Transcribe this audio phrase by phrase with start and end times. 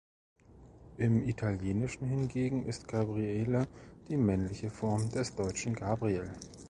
[0.97, 3.67] Im Italienischen hingegen ist Gabriele
[4.09, 6.33] die männliche Form des deutschen Gabriel.